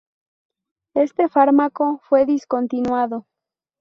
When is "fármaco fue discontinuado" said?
1.29-3.27